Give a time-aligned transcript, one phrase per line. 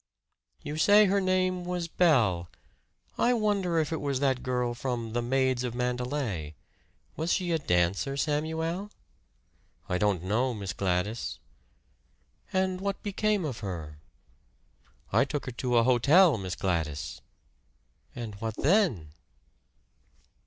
[0.63, 2.49] "You say her name was Belle.
[3.19, 6.55] I wonder if it was that girl from 'The Maids of Mandelay.'
[7.15, 8.89] Was she a dancer, Samuel?"
[9.87, 11.37] "I don't know, Miss Gladys."
[12.51, 13.99] "And what became of her?"
[15.13, 17.21] "I took her to a hotel, Miss Gladys."
[18.15, 19.09] "And what then?"